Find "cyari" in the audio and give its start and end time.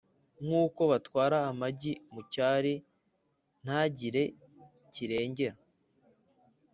2.33-2.73